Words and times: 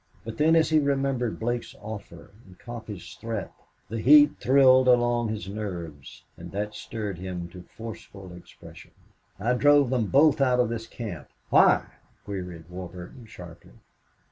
But 0.25 0.39
then 0.39 0.55
as 0.55 0.71
he 0.71 0.79
remembered 0.79 1.39
Blake's 1.39 1.75
offer 1.79 2.31
and 2.47 2.57
Coffee's 2.57 3.13
threat 3.21 3.53
the 3.87 3.99
heat 4.01 4.37
thrilled 4.39 4.87
along 4.87 5.27
his 5.29 5.47
nerves; 5.47 6.23
and 6.35 6.51
that 6.53 6.73
stirred 6.73 7.19
him 7.19 7.47
to 7.49 7.65
forceful 7.77 8.33
expression. 8.33 8.93
"I 9.39 9.53
drove 9.53 9.91
them 9.91 10.07
both 10.07 10.41
out 10.41 10.59
of 10.59 10.69
this 10.69 10.87
camp." 10.87 11.29
"Why?" 11.51 11.85
queried 12.25 12.67
Warburton, 12.67 13.27
sharply. 13.27 13.73